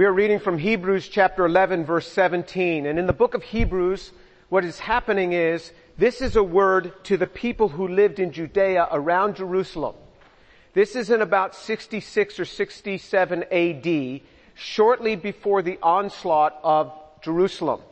[0.00, 2.86] We are reading from Hebrews chapter 11 verse 17.
[2.86, 4.12] And in the book of Hebrews,
[4.48, 8.88] what is happening is, this is a word to the people who lived in Judea
[8.90, 9.94] around Jerusalem.
[10.72, 14.20] This is in about 66 or 67 AD,
[14.54, 17.82] shortly before the onslaught of Jerusalem.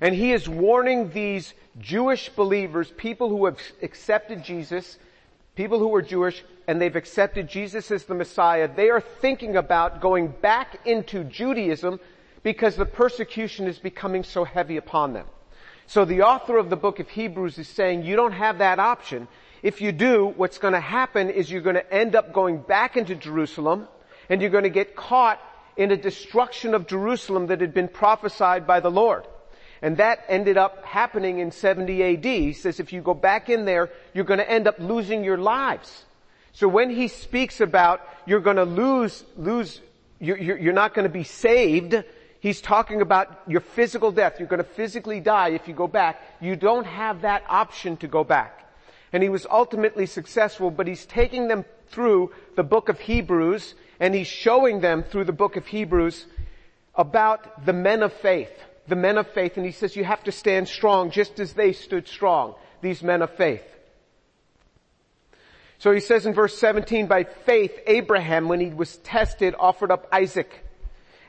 [0.00, 5.00] And he is warning these Jewish believers, people who have accepted Jesus,
[5.56, 10.00] people who are Jewish, and they've accepted Jesus as the Messiah, they are thinking about
[10.00, 11.98] going back into Judaism
[12.42, 15.26] because the persecution is becoming so heavy upon them.
[15.86, 19.28] So the author of the book of Hebrews is saying you don't have that option.
[19.62, 22.96] If you do, what's going to happen is you're going to end up going back
[22.96, 23.88] into Jerusalem
[24.28, 25.40] and you're going to get caught
[25.76, 29.26] in a destruction of Jerusalem that had been prophesied by the Lord.
[29.86, 32.24] And that ended up happening in 70 AD.
[32.24, 35.38] He says if you go back in there, you're going to end up losing your
[35.38, 36.04] lives.
[36.50, 39.80] So when he speaks about you're going to lose, lose,
[40.18, 42.02] you're, you're not going to be saved,
[42.40, 44.40] he's talking about your physical death.
[44.40, 46.20] You're going to physically die if you go back.
[46.40, 48.68] You don't have that option to go back.
[49.12, 54.16] And he was ultimately successful, but he's taking them through the book of Hebrews and
[54.16, 56.26] he's showing them through the book of Hebrews
[56.96, 58.50] about the men of faith,
[58.88, 59.56] the men of faith.
[59.56, 63.22] And he says you have to stand strong just as they stood strong, these men
[63.22, 63.64] of faith.
[65.78, 70.08] So he says in verse 17, by faith, Abraham, when he was tested, offered up
[70.10, 70.64] Isaac.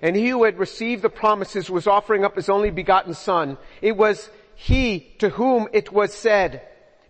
[0.01, 3.57] And he who had received the promises was offering up his only begotten son.
[3.81, 6.61] It was he to whom it was said,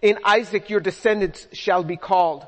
[0.01, 2.45] in Isaac your descendants shall be called.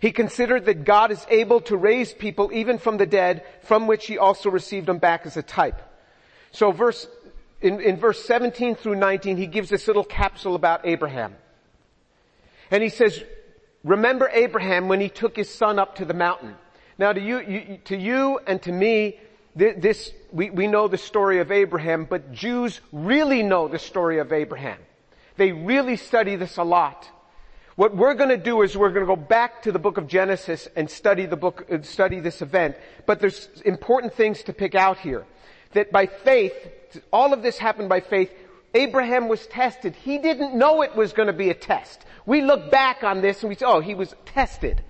[0.00, 4.06] He considered that God is able to raise people even from the dead, from which
[4.06, 5.80] he also received them back as a type.
[6.52, 7.06] So verse,
[7.60, 11.34] in, in verse 17 through 19, he gives this little capsule about Abraham.
[12.70, 13.22] And he says,
[13.84, 16.56] Remember Abraham when he took his son up to the mountain.
[16.98, 19.20] Now to you, you to you and to me,
[19.54, 24.32] this, we, we know the story of Abraham, but Jews really know the story of
[24.32, 24.78] Abraham.
[25.36, 27.08] They really study this a lot.
[27.76, 30.90] What we're to do is we're to go back to the book of Genesis and
[30.90, 32.76] study the book, study this event.
[33.06, 35.26] But there's important things to pick out here.
[35.72, 36.54] That by faith,
[37.12, 38.32] all of this happened by faith.
[38.74, 39.94] Abraham was tested.
[39.94, 42.04] He didn't know it was going to be a test.
[42.26, 44.82] We look back on this and we say, oh, he was tested.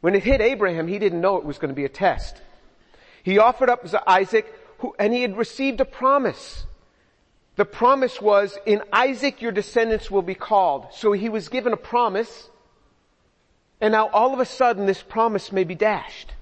[0.00, 2.40] When it hit Abraham, he didn't know it was going to be a test.
[3.22, 4.46] He offered up Isaac,
[4.78, 6.64] who, and he had received a promise.
[7.56, 10.86] The promise was, in Isaac your descendants will be called.
[10.92, 12.50] So he was given a promise,
[13.80, 16.34] and now all of a sudden this promise may be dashed.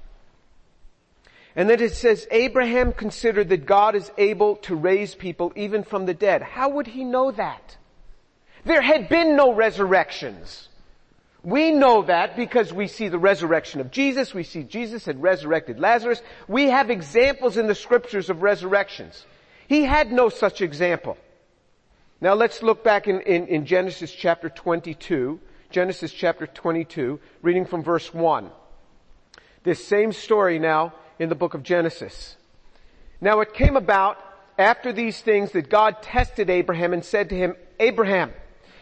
[1.56, 6.06] And then it says, Abraham considered that God is able to raise people even from
[6.06, 6.42] the dead.
[6.42, 7.76] How would he know that?
[8.64, 10.68] There had been no resurrections.
[11.44, 14.34] We know that because we see the resurrection of Jesus.
[14.34, 16.22] We see Jesus had resurrected Lazarus.
[16.48, 19.24] We have examples in the scriptures of resurrections.
[19.68, 21.18] He had no such example.
[22.20, 25.38] Now let's look back in, in, in Genesis chapter 22.
[25.70, 28.50] Genesis chapter 22, reading from verse 1.
[29.64, 32.36] This same story now in the book of Genesis.
[33.20, 34.18] Now it came about
[34.58, 38.32] after these things that God tested Abraham and said to him, Abraham,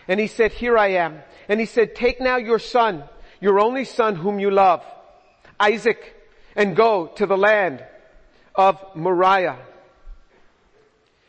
[0.08, 1.20] and he said, here I am.
[1.48, 3.04] And he said, take now your son,
[3.40, 4.84] your only son whom you love,
[5.58, 6.16] Isaac,
[6.56, 7.84] and go to the land
[8.54, 9.58] of Moriah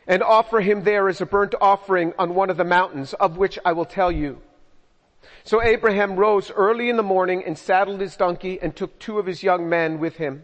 [0.06, 3.58] and offer him there as a burnt offering on one of the mountains of which
[3.64, 4.40] I will tell you.
[5.44, 9.24] So Abraham rose early in the morning and saddled his donkey and took two of
[9.24, 10.42] his young men with him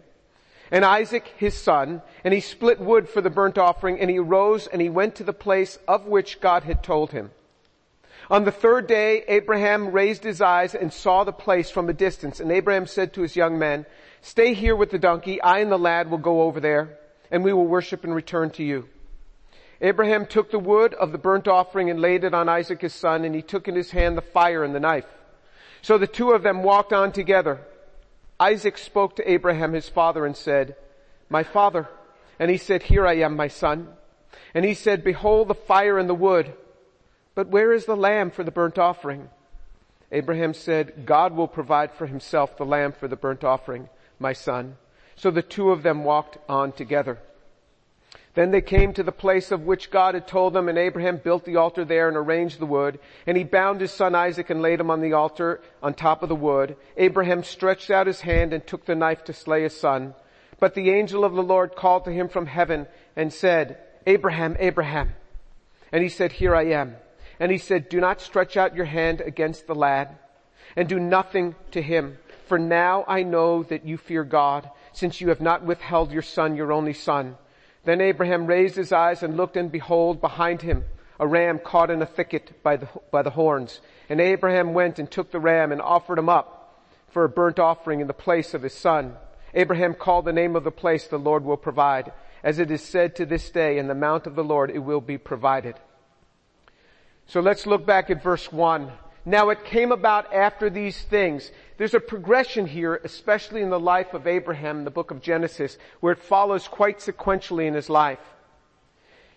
[0.71, 4.67] and Isaac his son, and he split wood for the burnt offering, and he rose
[4.67, 7.31] and he went to the place of which God had told him.
[8.31, 12.39] On the third day, Abraham raised his eyes and saw the place from a distance.
[12.39, 13.87] And Abraham said to his young men,
[14.21, 15.43] stay here with the donkey.
[15.43, 16.97] I and the lad will go over there
[17.33, 18.89] and we will worship and return to you.
[19.81, 23.25] Abraham took the wood of the burnt offering and laid it on Isaac his son
[23.25, 25.07] and he took in his hand the fire and the knife.
[25.83, 27.61] So the two of them walked on together.
[28.41, 30.75] Isaac spoke to Abraham his father and said,
[31.29, 31.89] my father.
[32.39, 33.89] And he said, here I am, my son.
[34.55, 36.55] And he said, behold the fire and the wood
[37.35, 39.31] but where is the lamb for the burnt offering?
[40.13, 43.89] Abraham said, God will provide for himself the lamb for the burnt offering,
[44.19, 44.77] my son.
[45.17, 47.19] So the two of them walked on together.
[48.35, 51.45] Then they came to the place of which God had told them, and Abraham built
[51.45, 53.01] the altar there and arranged the wood.
[53.27, 56.29] And he bound his son Isaac and laid him on the altar on top of
[56.29, 56.77] the wood.
[56.97, 60.15] Abraham stretched out his hand and took the knife to slay his son.
[60.61, 62.87] But the angel of the Lord called to him from heaven
[63.17, 65.15] and said, Abraham, Abraham.
[65.91, 66.97] And he said, here I am.
[67.41, 70.17] And he said, do not stretch out your hand against the lad
[70.77, 72.19] and do nothing to him.
[72.47, 76.55] For now I know that you fear God since you have not withheld your son,
[76.55, 77.37] your only son.
[77.85, 80.85] Then Abraham raised his eyes and looked and behold behind him
[81.19, 83.81] a ram caught in a thicket by the, by the horns.
[84.09, 88.01] And Abraham went and took the ram and offered him up for a burnt offering
[88.01, 89.17] in the place of his son.
[89.53, 92.13] Abraham called the name of the place the Lord will provide.
[92.43, 95.01] As it is said to this day, in the mount of the Lord it will
[95.01, 95.75] be provided.
[97.27, 98.91] So let's look back at verse 1.
[99.31, 101.53] Now it came about after these things.
[101.77, 105.79] There's a progression here, especially in the life of Abraham in the book of Genesis,
[106.01, 108.19] where it follows quite sequentially in his life.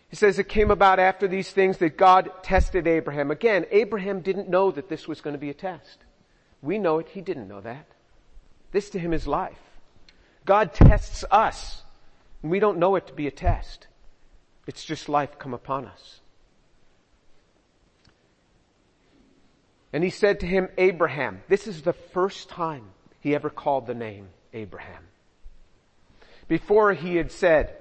[0.09, 3.29] He says it came about after these things that God tested Abraham.
[3.29, 5.99] Again, Abraham didn't know that this was going to be a test.
[6.63, 7.09] We know it.
[7.09, 7.85] He didn't know that.
[8.71, 9.61] This to him is life.
[10.43, 11.83] God tests us.
[12.41, 13.85] And we don't know it to be a test.
[14.65, 16.19] It's just life come upon us.
[19.93, 21.43] And he said to him, Abraham.
[21.47, 22.83] This is the first time
[23.21, 25.03] he ever called the name Abraham.
[26.47, 27.75] Before he had said,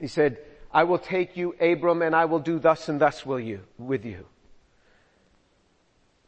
[0.00, 0.38] he said,
[0.72, 4.04] I will take you, Abram, and I will do thus and thus will you, with
[4.04, 4.26] you.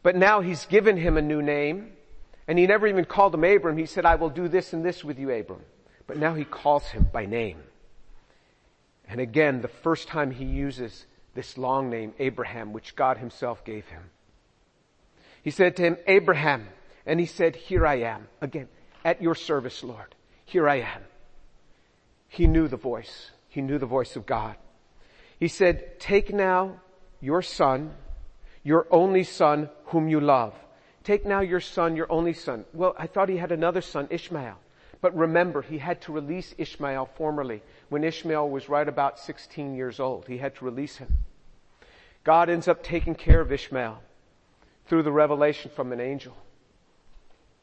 [0.02, 1.92] But now he's given him a new name,
[2.46, 3.76] and he never even called him Abram.
[3.76, 5.60] He said, I will do this and this with you, Abram.
[6.06, 7.58] But now he calls him by name.
[9.08, 11.04] And again, the first time he uses
[11.34, 14.04] this long name, Abraham, which God himself gave him.
[15.42, 16.68] He said to him, Abraham,
[17.06, 18.28] and he said, here I am.
[18.40, 18.68] Again,
[19.04, 20.14] at your service, Lord.
[20.44, 21.02] Here I am.
[22.28, 23.30] He knew the voice.
[23.48, 24.56] He knew the voice of God.
[25.38, 26.80] He said, take now
[27.20, 27.94] your son,
[28.62, 30.54] your only son whom you love.
[31.04, 32.64] Take now your son, your only son.
[32.74, 34.58] Well, I thought he had another son, Ishmael.
[35.00, 40.00] But remember, he had to release Ishmael formerly when Ishmael was right about 16 years
[40.00, 40.26] old.
[40.26, 41.18] He had to release him.
[42.24, 44.02] God ends up taking care of Ishmael
[44.88, 46.36] through the revelation from an angel.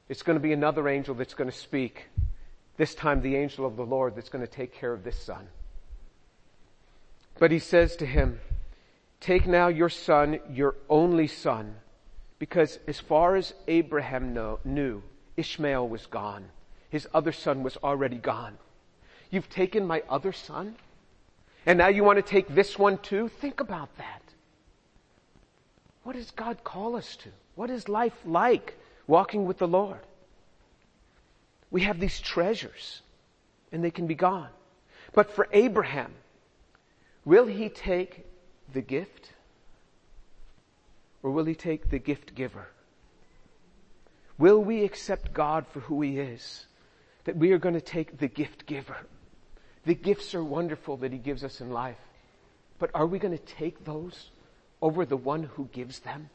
[0.08, 2.08] It's going to be another angel that's going to speak.
[2.78, 5.48] This time the angel of the Lord that's going to take care of this son.
[7.40, 8.40] But he says to him,
[9.20, 11.76] take now your son, your only son,
[12.38, 15.02] because as far as Abraham know, knew,
[15.36, 16.46] Ishmael was gone.
[16.90, 18.58] His other son was already gone.
[19.32, 20.76] You've taken my other son?
[21.66, 23.28] And now you want to take this one too?
[23.28, 24.22] Think about that.
[26.06, 27.30] What does God call us to?
[27.56, 30.00] What is life like walking with the Lord?
[31.70, 33.02] We have these treasures
[33.74, 34.50] and they can be gone.
[35.14, 36.14] But for Abraham,
[37.26, 38.24] Will he take
[38.72, 39.32] the gift?
[41.24, 42.68] Or will he take the gift giver?
[44.38, 46.68] Will we accept God for who he is?
[47.24, 48.98] That we are going to take the gift giver.
[49.86, 51.98] The gifts are wonderful that he gives us in life.
[52.78, 54.30] But are we going to take those
[54.82, 56.30] over the one who gives them?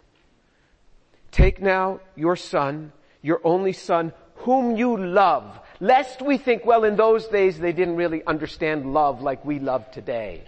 [1.31, 2.93] Take now your son,
[3.23, 7.97] your only son, whom you love, lest we think, well, in those days they didn't
[7.97, 10.45] really understand love like we love today.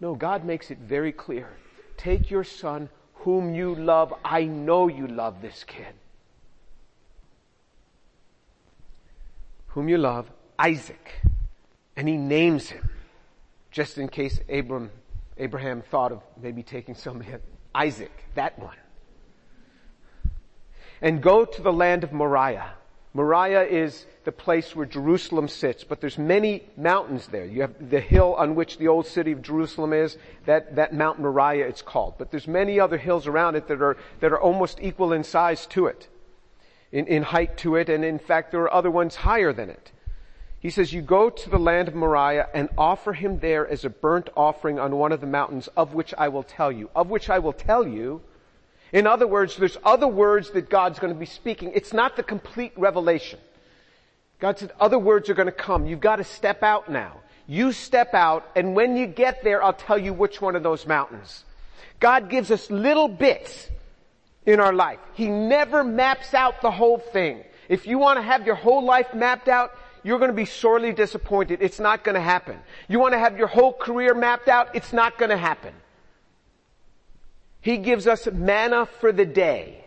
[0.00, 1.48] No, God makes it very clear.
[1.96, 4.12] Take your son whom you love.
[4.24, 5.94] I know you love this kid.
[9.68, 11.22] Whom you love, Isaac.
[11.96, 12.90] And he names him.
[13.70, 14.90] Just in case Abram,
[15.38, 17.30] Abraham thought of maybe taking somebody,
[17.74, 18.76] Isaac, that one.
[21.02, 22.74] And go to the land of Moriah
[23.16, 27.46] Moriah is the place where Jerusalem sits, but there's many mountains there.
[27.46, 31.20] You have the hill on which the old city of Jerusalem is, that, that Mount
[31.20, 32.14] Moriah it's called.
[32.18, 35.64] But there's many other hills around it that are, that are almost equal in size
[35.66, 36.08] to it,
[36.90, 39.92] in, in height to it, and in fact there are other ones higher than it.
[40.64, 43.90] He says, you go to the land of Moriah and offer him there as a
[43.90, 46.88] burnt offering on one of the mountains of which I will tell you.
[46.96, 48.22] Of which I will tell you
[48.94, 51.72] in other words, there's other words that God's going to be speaking.
[51.74, 53.40] It's not the complete revelation.
[54.38, 55.84] God said other words are going to come.
[55.86, 57.16] You've got to step out now.
[57.48, 60.86] You step out and when you get there, I'll tell you which one of those
[60.86, 61.44] mountains.
[61.98, 63.68] God gives us little bits
[64.46, 65.00] in our life.
[65.14, 67.42] He never maps out the whole thing.
[67.68, 69.72] If you want to have your whole life mapped out,
[70.04, 71.60] you're going to be sorely disappointed.
[71.62, 72.60] It's not going to happen.
[72.88, 74.76] You want to have your whole career mapped out?
[74.76, 75.72] It's not going to happen.
[77.62, 79.82] He gives us manna for the day.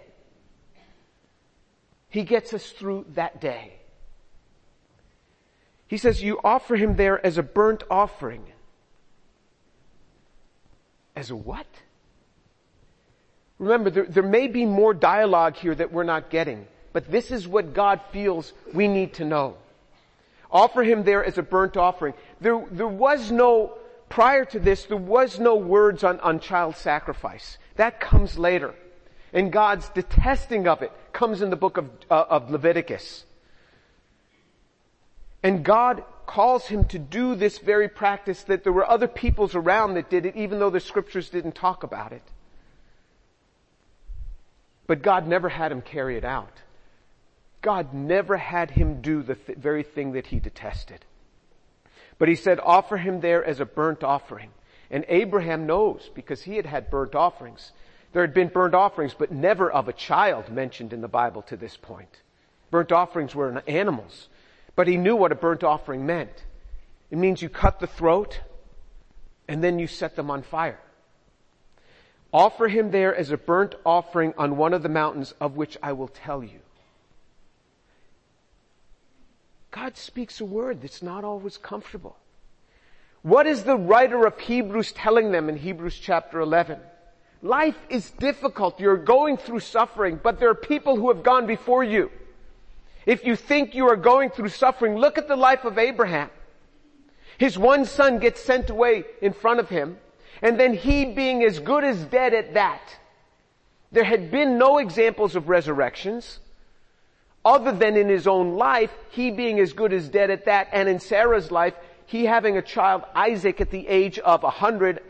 [2.09, 3.73] He gets us through that day.
[5.85, 8.43] He says you offer him there as a burnt offering.
[11.15, 11.67] As a what?
[13.59, 17.47] Remember, there, there, may be more dialogue here that we're not getting, but this is
[17.47, 19.57] what God feels we need to know.
[20.51, 22.13] Offer him there as a burnt offering.
[22.39, 23.77] There, there was no,
[24.09, 27.57] prior to this, there was no words on, on child sacrifice.
[27.75, 28.73] That comes later.
[29.33, 33.25] And God's detesting of it comes in the book of, uh, of Leviticus.
[35.43, 39.93] And God calls him to do this very practice that there were other peoples around
[39.95, 42.23] that did it even though the scriptures didn't talk about it.
[44.87, 46.61] But God never had him carry it out.
[47.61, 51.05] God never had him do the th- very thing that he detested.
[52.19, 54.51] But he said, offer him there as a burnt offering.
[54.89, 57.71] And Abraham knows because he had had burnt offerings.
[58.13, 61.57] There had been burnt offerings, but never of a child mentioned in the Bible to
[61.57, 62.21] this point.
[62.71, 64.29] Burnt offerings were animals.
[64.75, 66.45] But he knew what a burnt offering meant.
[67.09, 68.41] It means you cut the throat
[69.47, 70.79] and then you set them on fire.
[72.33, 75.93] Offer him there as a burnt offering on one of the mountains of which I
[75.93, 76.59] will tell you.
[79.71, 82.17] God speaks a word that's not always comfortable.
[83.21, 86.79] What is the writer of Hebrews telling them in Hebrews chapter 11?
[87.41, 88.79] Life is difficult.
[88.79, 92.09] You're going through suffering, but there are people who have gone before you.
[93.05, 96.29] If you think you are going through suffering, look at the life of Abraham.
[97.37, 99.97] His one son gets sent away in front of him.
[100.41, 102.81] And then he being as good as dead at that.
[103.91, 106.39] There had been no examples of resurrections
[107.47, 110.89] other than in his own life, he being as good as dead at that, and
[110.89, 111.73] in Sarah's life,
[112.05, 115.01] he having a child, Isaac, at the age of a hundred,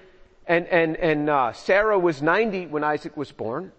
[0.45, 3.71] and, and, and uh, Sarah was 90 when Isaac was born.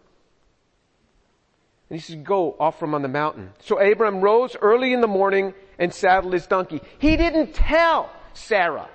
[1.89, 3.53] And he says, go, offer him on the mountain.
[3.61, 6.81] So Abram rose early in the morning and saddled his donkey.
[6.99, 8.89] He didn't tell Sarah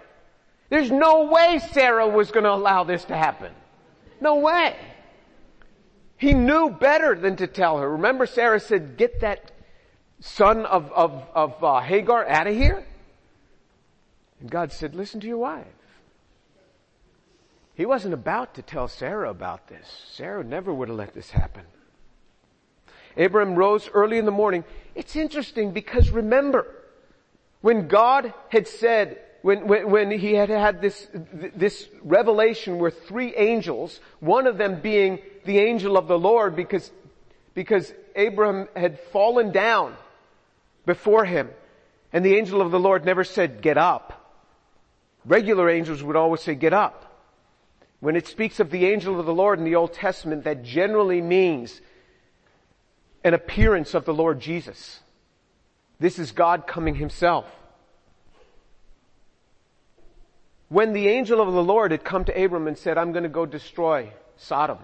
[0.74, 3.52] there's no way Sarah was going to allow this to happen.
[4.20, 4.76] No way.
[6.18, 7.92] He knew better than to tell her.
[7.92, 9.52] Remember Sarah said, get that
[10.24, 12.84] son of, of, of uh, Hagar out of here?
[14.40, 15.66] And God said, listen to your wife.
[17.76, 19.86] He wasn't about to tell Sarah about this.
[20.12, 21.64] Sarah never would have let this happen.
[23.18, 24.64] Abraham rose early in the morning.
[24.96, 26.68] It's interesting because remember,
[27.62, 33.36] when God had said, when, when, when he had had this, this revelation where three
[33.36, 36.90] angels, one of them being the angel of the Lord because,
[37.54, 39.98] because Abraham had fallen down
[40.86, 41.50] before him.
[42.12, 44.36] And the angel of the Lord never said, get up.
[45.26, 47.10] Regular angels would always say, get up.
[48.00, 51.22] When it speaks of the angel of the Lord in the Old Testament, that generally
[51.22, 51.82] means
[53.24, 55.00] an appearance of the Lord Jesus.
[56.00, 57.46] This is God coming himself.
[60.74, 63.30] when the angel of the Lord had come to Abram and said, I'm going to
[63.30, 64.80] go destroy Sodom,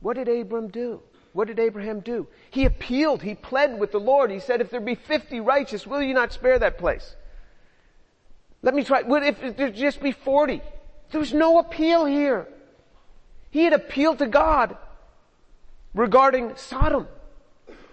[0.00, 1.00] what did Abram do?
[1.32, 2.26] What did Abraham do?
[2.50, 3.22] He appealed.
[3.22, 4.30] He pled with the Lord.
[4.30, 7.14] He said, if there be 50 righteous, will you not spare that place?
[8.62, 9.02] Let me try.
[9.02, 10.60] What if there just be 40?
[11.10, 12.48] There was no appeal here.
[13.50, 14.76] He had appealed to God
[15.94, 17.08] regarding Sodom.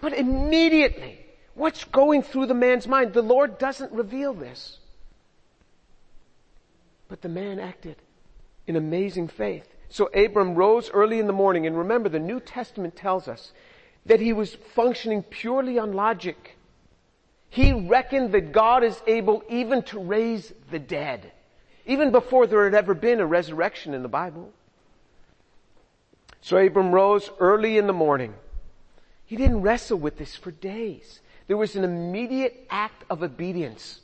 [0.00, 1.18] But immediately,
[1.54, 3.12] what's going through the man's mind?
[3.12, 4.78] The Lord doesn't reveal this.
[7.08, 7.96] But the man acted
[8.66, 9.66] in amazing faith.
[9.88, 13.52] So Abram rose early in the morning, and remember the New Testament tells us
[14.04, 16.56] that he was functioning purely on logic.
[17.48, 21.32] He reckoned that God is able even to raise the dead,
[21.86, 24.52] even before there had ever been a resurrection in the Bible.
[26.40, 28.34] So Abram rose early in the morning.
[29.24, 31.20] He didn't wrestle with this for days.
[31.48, 34.00] There was an immediate act of obedience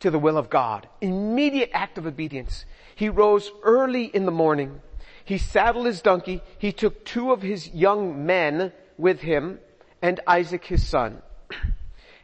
[0.00, 0.88] to the will of God.
[1.00, 2.66] Immediate act of obedience.
[2.94, 4.82] He rose early in the morning.
[5.24, 6.42] He saddled his donkey.
[6.58, 9.58] He took two of his young men with him
[10.02, 11.22] and Isaac his son.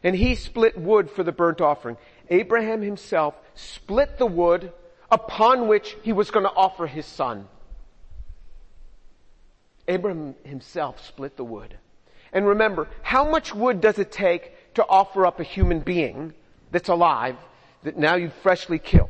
[0.03, 1.97] And he split wood for the burnt offering.
[2.29, 4.71] Abraham himself split the wood
[5.11, 7.47] upon which he was going to offer his son.
[9.87, 11.77] Abraham himself split the wood.
[12.33, 16.33] And remember, how much wood does it take to offer up a human being
[16.71, 17.35] that's alive
[17.83, 19.09] that now you've freshly killed.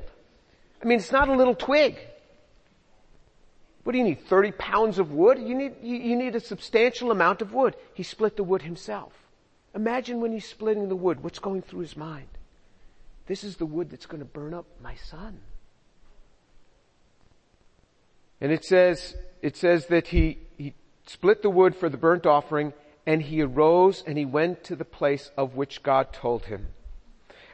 [0.81, 1.97] I mean, it's not a little twig.
[3.83, 4.27] What do you need?
[4.27, 5.39] 30 pounds of wood?
[5.39, 7.75] You need, you, you need a substantial amount of wood.
[7.93, 9.13] He split the wood himself.
[9.73, 12.27] Imagine when he's splitting the wood, what's going through his mind?
[13.27, 15.39] This is the wood that's going to burn up my son.
[18.41, 20.73] And it says, it says that he, he
[21.05, 22.73] split the wood for the burnt offering
[23.05, 26.67] and he arose and he went to the place of which God told him.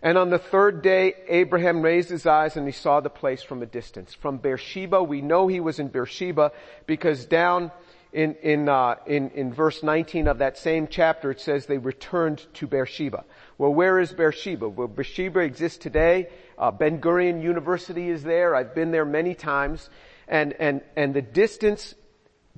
[0.02, 3.64] And on the third day, Abraham raised his eyes and he saw the place from
[3.64, 4.14] a distance.
[4.14, 6.52] From Beersheba, we know he was in Beersheba
[6.86, 7.72] because down
[8.14, 12.46] in, in, uh, in, in verse 19 of that same chapter, it says they returned
[12.56, 13.26] to Beersheba.
[13.58, 14.70] Well, where is Beersheba?
[14.70, 16.30] Well, Beersheba exists today.
[16.58, 18.56] Uh, Ben Gurion University is there.
[18.56, 19.90] I've been there many times.
[20.28, 21.96] And, and, and the distance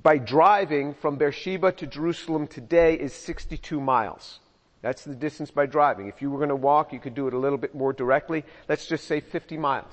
[0.02, 4.40] by driving from Beersheba to Jerusalem today is 62 miles.
[4.82, 6.08] That's the distance by driving.
[6.08, 8.46] If you were going to walk, you could do it a little bit more directly.
[8.68, 9.92] Let's just say 50 miles.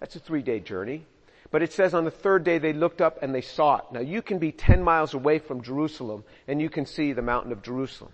[0.00, 1.04] That's a three day journey.
[1.50, 3.84] But it says on the third day they looked up and they saw it.
[3.92, 7.52] Now you can be 10 miles away from Jerusalem and you can see the mountain
[7.52, 8.12] of Jerusalem.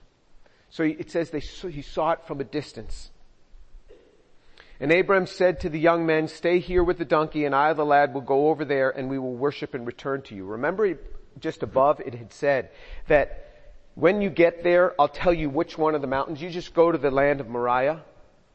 [0.70, 3.10] So it says they, he saw it from a distance.
[4.80, 7.84] And Abram said to the young men, stay here with the donkey and I, the
[7.84, 10.44] lad, will go over there and we will worship and return to you.
[10.44, 10.98] Remember
[11.38, 12.70] just above it had said
[13.06, 13.47] that
[13.98, 16.40] when you get there, I'll tell you which one of the mountains.
[16.40, 18.00] You just go to the land of Moriah.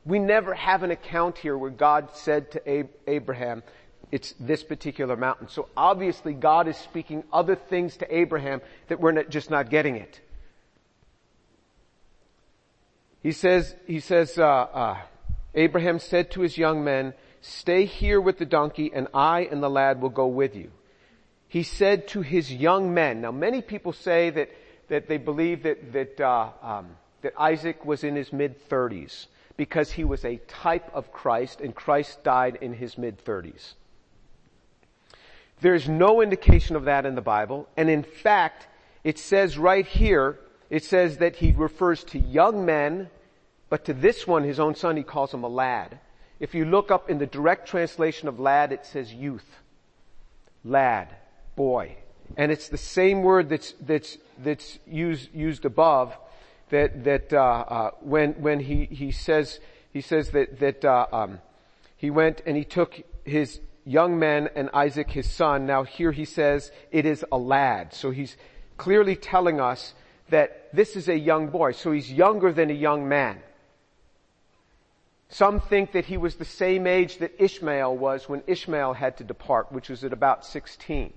[0.05, 3.61] We never have an account here where God said to Abraham,
[4.09, 5.49] it's this particular mountain.
[5.49, 9.97] So obviously God is speaking other things to Abraham that we're not, just not getting
[9.97, 10.21] it.
[13.21, 14.97] He says, he says, uh, uh,
[15.55, 19.69] Abraham said to his young men, stay here with the donkey and I and the
[19.69, 20.71] lad will go with you.
[21.49, 24.49] He said to his young men, now many people say that
[24.93, 29.25] that they believe that, that, uh, um, that Isaac was in his mid 30s
[29.57, 33.73] because he was a type of Christ and Christ died in his mid 30s.
[35.61, 37.67] There's no indication of that in the Bible.
[37.75, 38.67] And in fact,
[39.03, 43.09] it says right here, it says that he refers to young men,
[43.69, 45.99] but to this one, his own son, he calls him a lad.
[46.39, 49.57] If you look up in the direct translation of lad, it says youth.
[50.63, 51.15] Lad.
[51.55, 51.97] Boy.
[52.37, 56.17] And it's the same word that's, that's, that's used, used above
[56.69, 59.59] that, that, uh, uh, when, when he, he says,
[59.91, 61.39] he says that, that, uh, um,
[61.95, 65.65] he went and he took his young men and Isaac his son.
[65.65, 67.93] Now here he says it is a lad.
[67.93, 68.35] So he's
[68.77, 69.93] clearly telling us
[70.29, 71.73] that this is a young boy.
[71.73, 73.39] So he's younger than a young man.
[75.29, 79.23] Some think that he was the same age that Ishmael was when Ishmael had to
[79.23, 81.13] depart, which was at about 16.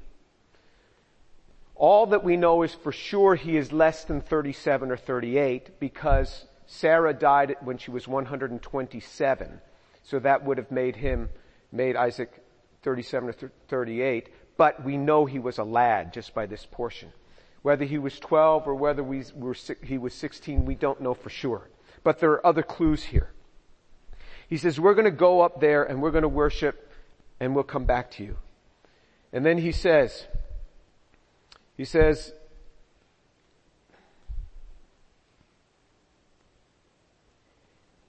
[1.77, 6.47] All that we know is for sure he is less than 37 or 38 because
[6.67, 9.61] Sarah died when she was 127.
[10.03, 11.29] So that would have made him,
[11.71, 12.43] made Isaac
[12.83, 14.31] 37 or 38.
[14.57, 17.13] But we know he was a lad just by this portion.
[17.61, 21.29] Whether he was 12 or whether we were, he was 16, we don't know for
[21.29, 21.69] sure.
[22.03, 23.33] But there are other clues here.
[24.49, 26.91] He says, we're going to go up there and we're going to worship
[27.39, 28.37] and we'll come back to you.
[29.33, 30.27] And then he says,
[31.77, 32.33] he says,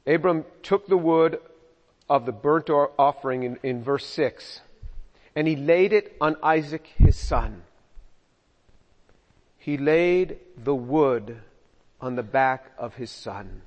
[0.05, 1.39] Abram took the wood
[2.09, 4.61] of the burnt offering in, in verse 6
[5.37, 7.61] and he laid it on Isaac his son.
[9.59, 11.37] He laid the wood
[12.01, 13.61] on the back of his son.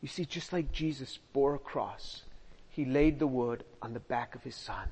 [0.00, 2.22] You see, just like Jesus bore a cross,
[2.70, 4.86] he laid the wood on the back of his son.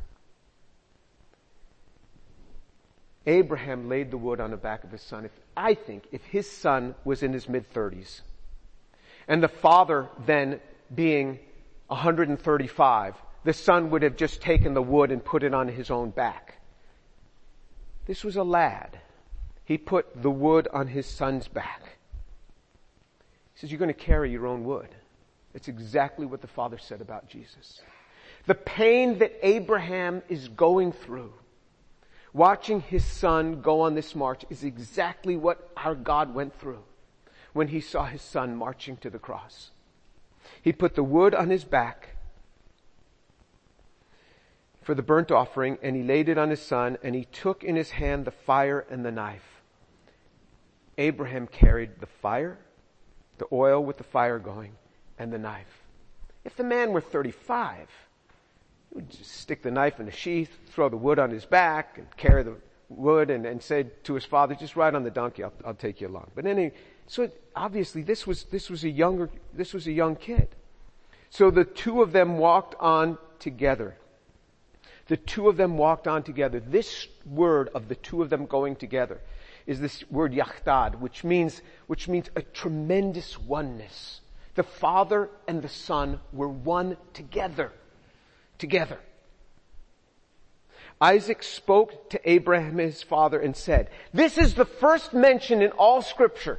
[3.27, 5.25] Abraham laid the wood on the back of his son.
[5.25, 8.21] If, I think if his son was in his mid 30s
[9.27, 10.61] and the father then
[10.95, 11.41] being
[11.89, 16.11] 135, the son would have just taken the wood and put it on his own
[16.11, 16.59] back.
[18.07, 19.01] This was a lad.
[19.65, 21.83] He put the wood on his son's back.
[23.55, 24.89] He says, you're going to carry your own wood.
[25.55, 27.81] It's exactly what the father said about Jesus.
[28.47, 31.33] The pain that Abraham is going through
[32.37, 36.83] Watching his son go on this march is exactly what our God went through
[37.55, 39.70] when he saw his son marching to the cross.
[40.61, 42.11] He put the wood on his back
[44.83, 47.75] for the burnt offering and he laid it on his son and he took in
[47.75, 49.62] his hand the fire and the knife.
[50.99, 52.59] Abraham carried the fire,
[53.38, 54.72] the oil with the fire going,
[55.18, 55.85] and the knife.
[56.44, 57.88] If the man were 35,
[58.96, 62.42] would stick the knife in the sheath, throw the wood on his back, and carry
[62.42, 62.56] the
[62.88, 65.44] wood, and, and said to his father, "Just ride on the donkey.
[65.44, 66.72] I'll, I'll take you along." But anyway,
[67.06, 70.48] so obviously this was this was a younger this was a young kid.
[71.28, 73.96] So the two of them walked on together.
[75.09, 76.59] The two of them walked on together.
[76.59, 79.20] This word of the two of them going together
[79.66, 84.22] is this word yachad, which means which means a tremendous oneness.
[84.54, 87.72] The father and the son were one together
[88.59, 88.99] together.
[91.01, 96.01] Isaac spoke to Abraham his father and said, this is the first mention in all
[96.01, 96.59] scripture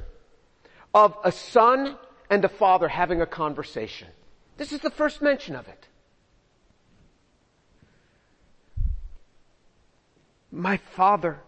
[0.94, 1.96] of a son
[2.30, 4.08] and a father having a conversation.
[4.56, 5.88] This is the first mention of it.
[10.50, 11.40] My father,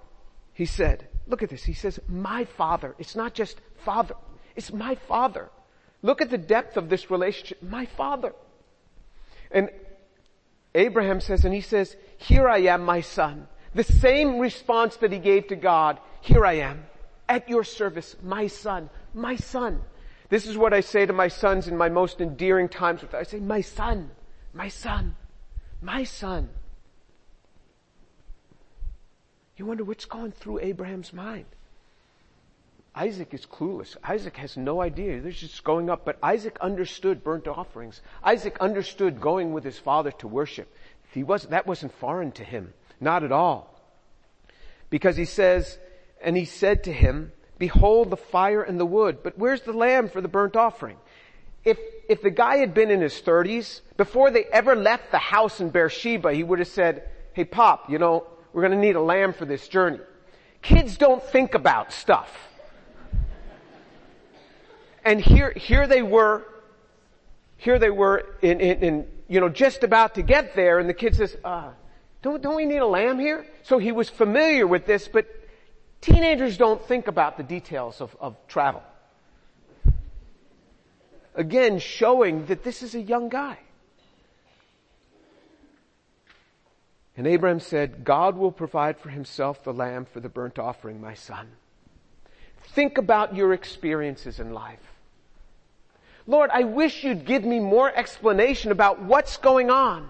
[0.52, 1.64] he said, look at this.
[1.64, 2.94] He says, my father.
[2.98, 4.14] It's not just father.
[4.56, 5.48] It's my father.
[6.02, 7.62] Look at the depth of this relationship.
[7.62, 8.34] My father.
[9.50, 9.70] And
[10.74, 13.48] Abraham says, and he says, here I am, my son.
[13.74, 16.86] The same response that he gave to God, here I am,
[17.28, 19.80] at your service, my son, my son.
[20.28, 23.20] This is what I say to my sons in my most endearing times with them.
[23.20, 24.10] I say, my son,
[24.54, 25.16] my son,
[25.80, 26.50] my son.
[29.56, 31.46] You wonder what's going through Abraham's mind.
[32.94, 33.96] Isaac is clueless.
[34.02, 35.20] Isaac has no idea.
[35.20, 36.04] They're just going up.
[36.04, 38.00] But Isaac understood burnt offerings.
[38.22, 40.72] Isaac understood going with his father to worship.
[41.12, 42.72] He was, that wasn't foreign to him.
[43.00, 43.80] Not at all.
[44.90, 45.78] Because he says,
[46.20, 50.08] and he said to him, behold the fire and the wood, but where's the lamb
[50.08, 50.96] for the burnt offering?
[51.64, 55.60] If, if the guy had been in his thirties, before they ever left the house
[55.60, 59.32] in Beersheba, he would have said, hey pop, you know, we're gonna need a lamb
[59.32, 60.00] for this journey.
[60.62, 62.49] Kids don't think about stuff.
[65.04, 66.46] And here, here they were,
[67.56, 70.94] here they were in, in, in, you know, just about to get there and the
[70.94, 71.70] kid says, uh,
[72.22, 73.46] don't, don't we need a lamb here?
[73.62, 75.26] So he was familiar with this, but
[76.00, 78.82] teenagers don't think about the details of, of travel.
[81.34, 83.58] Again, showing that this is a young guy.
[87.16, 91.14] And Abraham said, God will provide for himself the lamb for the burnt offering, my
[91.14, 91.48] son.
[92.74, 94.78] Think about your experiences in life.
[96.26, 100.08] Lord, I wish you'd give me more explanation about what's going on.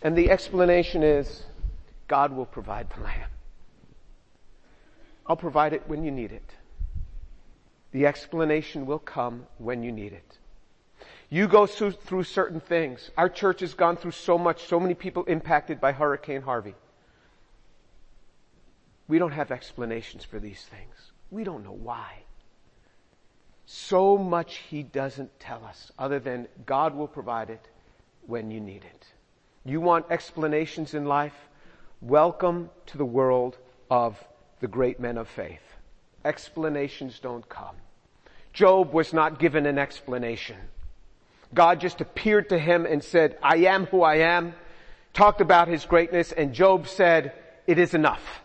[0.00, 1.42] And the explanation is,
[2.08, 3.28] God will provide the lamb.
[5.26, 6.50] I'll provide it when you need it.
[7.92, 10.38] The explanation will come when you need it.
[11.28, 13.10] You go through, through certain things.
[13.16, 16.74] Our church has gone through so much, so many people impacted by Hurricane Harvey.
[19.08, 21.11] We don't have explanations for these things.
[21.32, 22.24] We don't know why.
[23.64, 27.70] So much he doesn't tell us other than God will provide it
[28.26, 29.06] when you need it.
[29.64, 31.32] You want explanations in life?
[32.02, 33.56] Welcome to the world
[33.90, 34.22] of
[34.60, 35.62] the great men of faith.
[36.22, 37.76] Explanations don't come.
[38.52, 40.58] Job was not given an explanation.
[41.54, 44.52] God just appeared to him and said, I am who I am,
[45.14, 47.32] talked about his greatness, and Job said,
[47.66, 48.41] it is enough.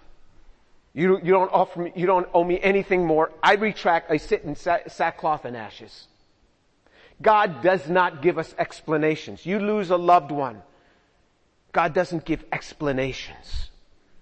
[0.98, 3.32] You, you don't offer me, you don't owe me anything more.
[3.44, 6.08] I retract, I sit in sackcloth and ashes.
[7.22, 9.46] God does not give us explanations.
[9.46, 10.64] You lose a loved one.
[11.72, 13.70] God doesn't give explanations.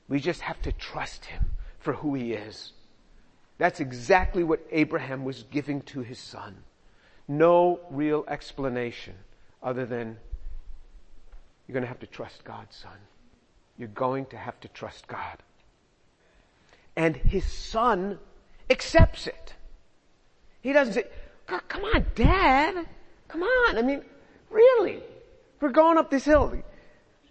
[0.09, 2.73] We just have to trust Him for who He is.
[3.57, 6.57] That's exactly what Abraham was giving to his son.
[7.25, 9.13] No real explanation
[9.63, 10.17] other than
[11.65, 12.97] you're going to have to trust God, son.
[13.77, 15.37] You're going to have to trust God.
[16.95, 18.19] And his son
[18.69, 19.53] accepts it.
[20.61, 21.05] He doesn't say,
[21.45, 22.85] come on, dad.
[23.27, 23.77] Come on.
[23.77, 24.01] I mean,
[24.49, 25.01] really?
[25.59, 26.61] We're going up this hill.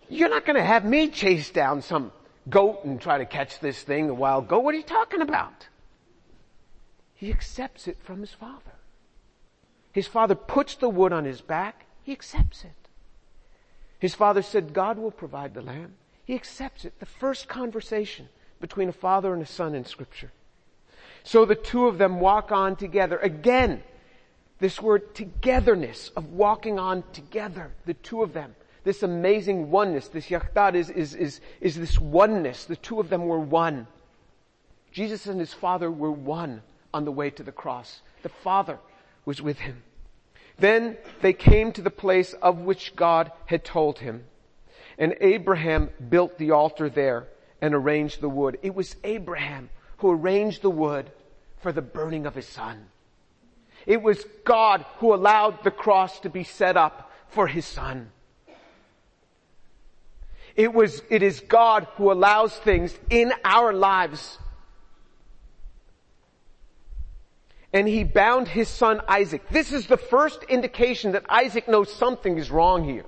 [0.09, 2.13] You're not going to have me chase down some
[2.49, 4.63] goat and try to catch this thing, a wild goat.
[4.63, 5.69] What are you talking about?
[7.15, 8.73] He accepts it from his father.
[9.93, 11.87] His father puts the wood on his back.
[12.03, 12.89] He accepts it.
[13.99, 15.95] His father said, God will provide the lamb.
[16.25, 16.99] He accepts it.
[17.01, 18.29] The first conversation
[18.65, 20.33] between a father and a son in scripture.
[21.23, 23.19] So the two of them walk on together.
[23.19, 23.83] Again,
[24.59, 30.09] this word togetherness of walking on together, the two of them this amazing oneness.
[30.09, 32.67] This yachad is, is, is, is this oneness.
[32.67, 33.87] The two of them were one.
[34.93, 38.03] Jesus and his Father were one on the way to the cross.
[38.23, 38.79] The Father
[39.25, 39.83] was with him.
[40.59, 44.25] Then they came to the place of which God had told him.
[44.99, 47.27] And Abraham built the altar there
[47.65, 48.59] and arranged the wood.
[48.61, 51.11] It was Abraham who arranged the wood
[51.63, 52.89] for the burning of his son.
[53.87, 58.11] It was God who allowed the cross to be set up for his son.
[60.55, 64.37] It was, it is God who allows things in our lives.
[67.73, 69.49] And he bound his son Isaac.
[69.49, 73.07] This is the first indication that Isaac knows something is wrong here.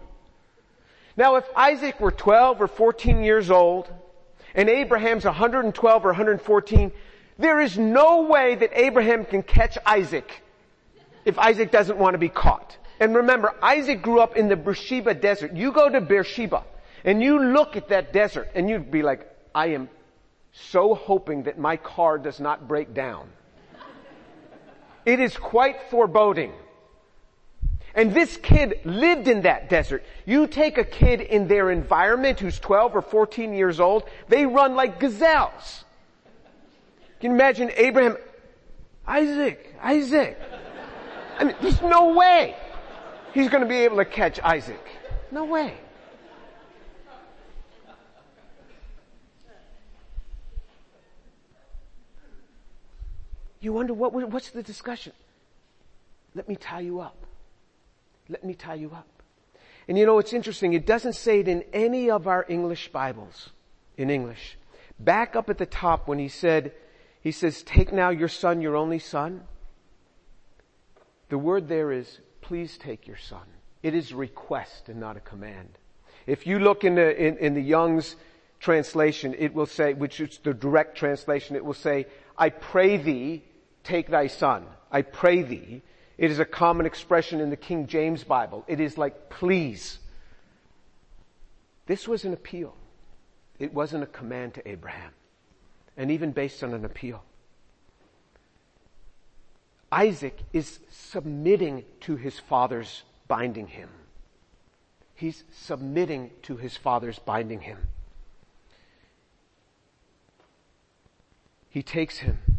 [1.14, 3.92] Now if Isaac were 12 or 14 years old,
[4.56, 6.90] and Abraham's 112 or 114,
[7.38, 10.42] there is no way that Abraham can catch Isaac
[11.26, 12.76] if Isaac doesn't want to be caught.
[12.98, 15.52] And remember, Isaac grew up in the Beersheba desert.
[15.54, 16.64] You go to Beersheba.
[17.04, 19.88] And you look at that desert and you'd be like, I am
[20.52, 23.28] so hoping that my car does not break down.
[25.04, 26.52] It is quite foreboding.
[27.96, 30.04] And this kid lived in that desert.
[30.26, 34.74] You take a kid in their environment who's 12 or 14 years old, they run
[34.74, 35.84] like gazelles.
[37.20, 38.18] Can imagine Abraham,
[39.06, 40.38] Isaac, Isaac?
[41.38, 42.54] I mean, there's no way
[43.32, 44.84] he's going to be able to catch Isaac.
[45.30, 45.74] No way.
[53.60, 55.12] You wonder what, what's the discussion?
[56.36, 57.25] let me tie you up.
[58.28, 59.06] Let me tie you up.
[59.88, 60.72] And you know, it's interesting.
[60.72, 63.50] It doesn't say it in any of our English Bibles
[63.96, 64.58] in English.
[64.98, 66.72] Back up at the top when he said,
[67.20, 69.42] he says, take now your son, your only son.
[71.28, 73.42] The word there is, please take your son.
[73.82, 75.70] It is request and not a command.
[76.26, 78.16] If you look in the, in, in the Young's
[78.58, 83.44] translation, it will say, which is the direct translation, it will say, I pray thee,
[83.84, 84.66] take thy son.
[84.90, 85.82] I pray thee.
[86.18, 88.64] It is a common expression in the King James Bible.
[88.66, 89.98] It is like, please.
[91.86, 92.74] This was an appeal.
[93.58, 95.12] It wasn't a command to Abraham.
[95.96, 97.22] And even based on an appeal.
[99.92, 103.88] Isaac is submitting to his father's binding him.
[105.14, 107.78] He's submitting to his father's binding him.
[111.70, 112.55] He takes him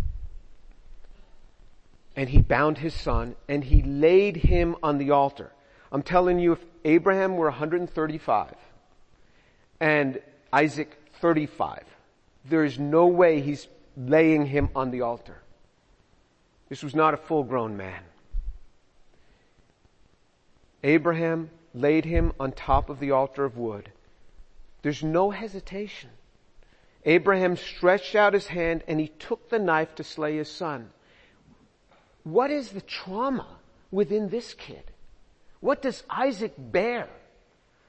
[2.17, 5.51] and he bound his son and he laid him on the altar.
[5.91, 8.55] I'm telling you, if Abraham were 135
[9.79, 10.19] and
[10.51, 11.83] Isaac 35,
[12.45, 15.37] there is no way he's laying him on the altar.
[16.69, 18.01] This was not a full grown man.
[20.83, 23.91] Abraham laid him on top of the altar of wood.
[24.81, 26.09] There's no hesitation.
[27.05, 30.89] Abraham stretched out his hand and he took the knife to slay his son.
[32.27, 33.47] What is the trauma
[33.89, 34.83] within this kid?
[35.61, 37.07] What does Isaac bear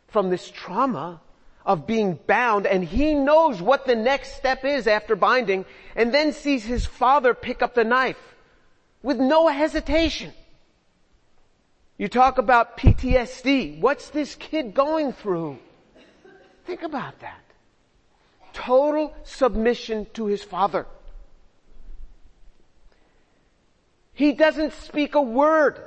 [0.07, 1.21] from this trauma
[1.67, 5.65] of being bound and he knows what the next step is after binding
[5.97, 8.37] and then sees his father pick up the knife
[9.03, 10.33] with no hesitation.
[11.99, 13.81] You talk about PTSD.
[13.81, 15.59] What's this kid going through?
[16.65, 17.43] Think about that.
[18.53, 20.87] Total submission to his father.
[24.19, 25.81] He doesn't speak a word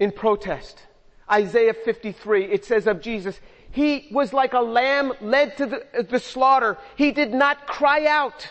[0.00, 0.76] in protest.
[1.30, 3.38] Isaiah 53, it says of Jesus,
[3.70, 6.76] he was like a lamb led to the, the slaughter.
[6.96, 8.50] He did not cry out.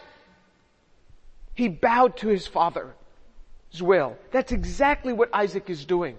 [1.54, 2.94] He bowed to his father's
[3.82, 4.16] will.
[4.32, 6.16] That's exactly what Isaac is doing.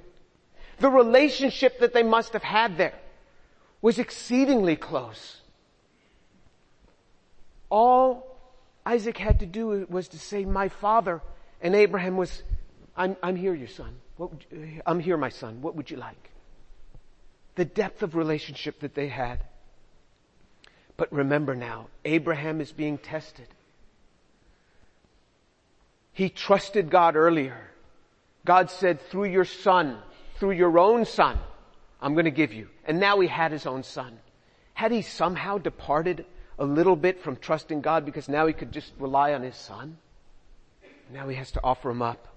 [0.81, 2.99] The relationship that they must have had there
[3.81, 5.39] was exceedingly close.
[7.71, 8.37] All
[8.85, 11.23] Isaac had to do was to say, my father,
[11.61, 12.43] and Abraham was,
[12.97, 13.95] I'm, I'm here, your son.
[14.19, 14.31] You,
[14.87, 15.61] I'm here, my son.
[15.63, 16.31] What would you like?
[17.55, 19.41] The depth of relationship that they had.
[20.97, 23.47] But remember now, Abraham is being tested.
[26.13, 27.57] He trusted God earlier.
[28.45, 29.99] God said, through your son,
[30.39, 31.39] through your own son,
[32.01, 32.69] I'm going to give you.
[32.85, 34.19] And now he had his own son.
[34.75, 36.25] Had he somehow departed
[36.59, 39.99] a little bit from trusting God because now he could just rely on his son?
[41.13, 42.29] Now he has to offer him up.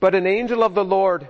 [0.00, 1.28] But an angel of the Lord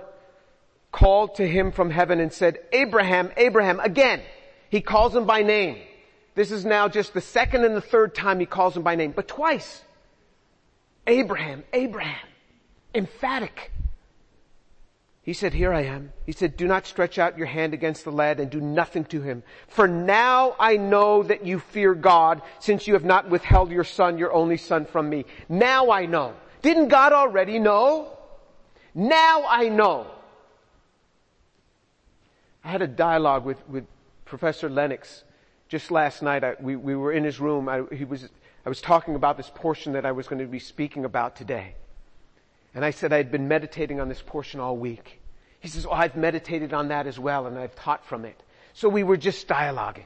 [0.91, 4.21] called to him from heaven and said, Abraham, Abraham, again.
[4.69, 5.77] He calls him by name.
[6.35, 9.11] This is now just the second and the third time he calls him by name,
[9.11, 9.83] but twice.
[11.07, 12.27] Abraham, Abraham.
[12.93, 13.71] Emphatic.
[15.21, 16.11] He said, here I am.
[16.25, 19.21] He said, do not stretch out your hand against the lad and do nothing to
[19.21, 19.43] him.
[19.67, 24.17] For now I know that you fear God since you have not withheld your son,
[24.17, 25.25] your only son from me.
[25.47, 26.33] Now I know.
[26.61, 28.17] Didn't God already know?
[28.93, 30.07] Now I know.
[32.63, 33.85] I had a dialogue with, with
[34.25, 35.23] Professor Lennox
[35.69, 36.43] just last night.
[36.43, 37.69] I, we, we were in his room.
[37.69, 38.27] I, he was,
[38.65, 41.75] I was talking about this portion that I was going to be speaking about today.
[42.75, 45.21] And I said I had been meditating on this portion all week.
[45.59, 48.41] He says, oh, I've meditated on that as well and I've taught from it.
[48.73, 50.05] So we were just dialoguing.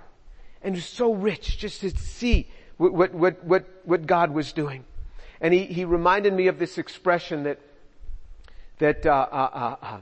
[0.61, 4.53] And it was so rich just to see what, what, what, what, what God was
[4.53, 4.85] doing.
[5.43, 7.59] And he, he reminded me of this expression that,
[8.79, 9.97] that, uh, uh, uh, uh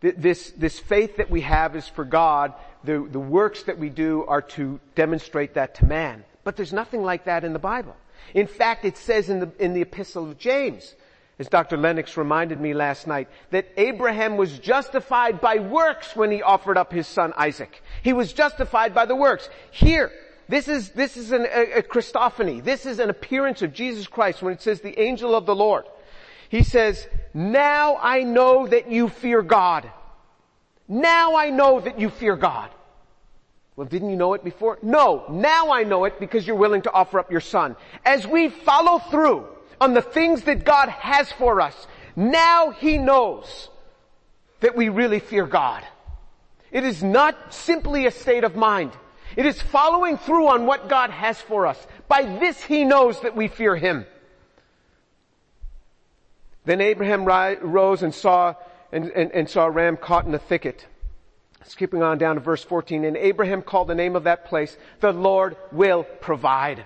[0.00, 2.54] this, this faith that we have is for God.
[2.84, 6.24] The, the works that we do are to demonstrate that to man.
[6.44, 7.94] But there's nothing like that in the Bible.
[8.32, 10.94] In fact, it says in the, in the epistle of James,
[11.38, 11.76] as Dr.
[11.76, 16.92] Lennox reminded me last night, that Abraham was justified by works when he offered up
[16.92, 17.82] his son Isaac.
[18.02, 19.50] He was justified by the works.
[19.70, 20.10] Here,
[20.48, 22.62] this is, this is an, a, a Christophany.
[22.62, 25.84] This is an appearance of Jesus Christ when it says the angel of the Lord.
[26.48, 29.90] He says, now I know that you fear God.
[30.88, 32.70] Now I know that you fear God.
[33.74, 34.78] Well, didn't you know it before?
[34.82, 37.76] No, now I know it because you're willing to offer up your son.
[38.04, 39.46] As we follow through
[39.80, 43.68] on the things that God has for us, now He knows
[44.60, 45.84] that we really fear God.
[46.70, 48.92] It is not simply a state of mind.
[49.36, 51.86] It is following through on what God has for us.
[52.08, 54.06] By this He knows that we fear Him.
[56.64, 58.54] Then Abraham rose and saw,
[58.90, 60.86] and, and, and saw a ram caught in a thicket.
[61.66, 65.12] Skipping on down to verse 14, and Abraham called the name of that place, the
[65.12, 66.84] Lord will provide.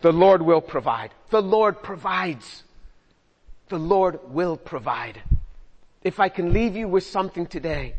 [0.00, 1.10] The Lord will provide.
[1.30, 2.62] The Lord provides.
[3.68, 5.22] The Lord will provide.
[6.02, 7.94] If I can leave you with something today,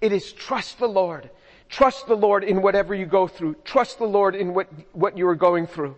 [0.00, 1.30] it is trust the Lord.
[1.70, 3.54] Trust the Lord in whatever you go through.
[3.64, 5.94] Trust the Lord in what, what you are going through.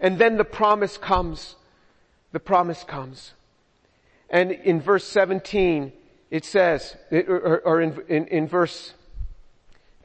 [0.00, 1.56] And then the promise comes.
[2.32, 3.34] The promise comes.
[4.30, 5.92] And in verse 17,
[6.30, 8.94] it says, or, in, in, in verse,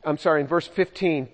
[0.04, 1.30] I'm sorry, in verse 15,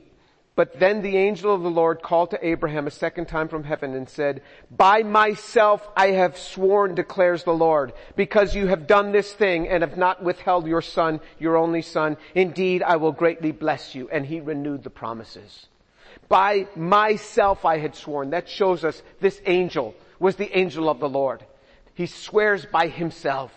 [0.57, 3.93] but then the angel of the Lord called to Abraham a second time from heaven
[3.93, 4.41] and said,
[4.75, 9.83] By myself I have sworn, declares the Lord, because you have done this thing and
[9.83, 12.17] have not withheld your son, your only son.
[12.33, 14.09] Indeed, I will greatly bless you.
[14.09, 15.67] And he renewed the promises.
[16.27, 18.31] By myself I had sworn.
[18.31, 21.45] That shows us this angel was the angel of the Lord.
[21.93, 23.51] He swears by himself.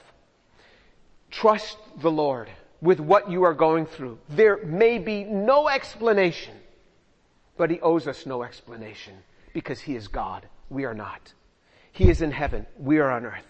[1.30, 2.50] Trust the Lord
[2.82, 4.18] with what you are going through.
[4.28, 6.59] There may be no explanation
[7.60, 9.12] but he owes us no explanation
[9.52, 10.46] because he is God.
[10.70, 11.34] We are not.
[11.92, 12.64] He is in heaven.
[12.78, 13.44] We are on earth.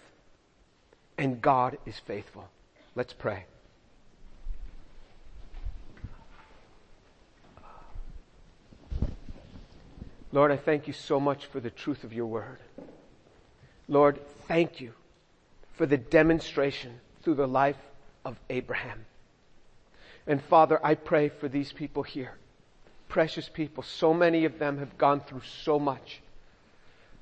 [1.17, 2.49] And God is faithful.
[2.93, 3.45] Let's pray.
[10.33, 12.57] Lord, I thank you so much for the truth of your word.
[13.87, 14.91] Lord, thank you
[15.77, 17.79] for the demonstration through the life
[18.25, 19.05] of Abraham.
[20.27, 22.33] And Father, I pray for these people here
[23.11, 23.83] precious people.
[23.83, 26.21] So many of them have gone through so much.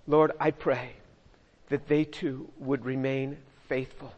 [0.08, 0.92] Lord, I pray
[1.70, 4.14] that they too would remain faithful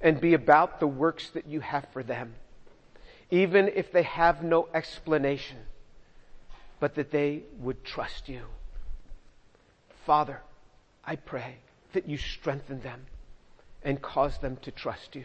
[0.00, 2.34] and be about the works that you have for them,
[3.28, 5.56] even if they have no explanation,
[6.78, 8.42] but that they would trust you.
[10.06, 10.40] Father,
[11.04, 11.56] I pray
[11.92, 13.06] that you strengthen them
[13.82, 15.24] and cause them to trust you.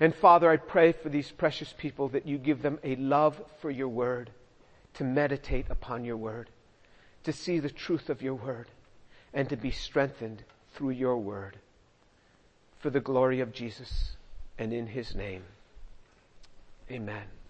[0.00, 3.70] And Father, I pray for these precious people that you give them a love for
[3.70, 4.30] your word
[4.94, 6.50] to meditate upon your word,
[7.24, 8.68] to see the truth of your word,
[9.32, 11.56] and to be strengthened through your word
[12.80, 14.16] for the glory of Jesus
[14.58, 15.44] and in his name.
[16.90, 17.41] Amen.